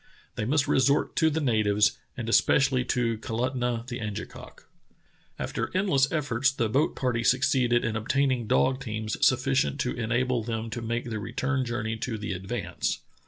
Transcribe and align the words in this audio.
They 0.33 0.45
must 0.45 0.67
resort 0.67 1.15
to 1.17 1.29
the 1.29 1.39
natives, 1.39 1.99
and 2.17 2.27
es 2.27 2.41
pecially 2.41 2.87
to 2.87 3.19
Kalutunah 3.19 3.85
the 3.85 3.99
Angekok. 3.99 4.63
After 5.37 5.69
endless 5.77 6.11
efforts 6.11 6.49
the 6.49 6.67
boat 6.67 6.95
party 6.95 7.23
succeeded 7.23 7.85
in 7.85 7.95
ob 7.95 8.09
taining 8.09 8.47
dog 8.47 8.81
teams 8.83 9.23
sufficient 9.23 9.79
to 9.81 9.93
enable 9.93 10.43
them 10.43 10.71
to 10.71 10.81
make 10.81 11.11
the 11.11 11.19
return 11.19 11.65
journey 11.65 11.97
to 11.97 12.17
the 12.17 12.33
Advance. 12.33 13.01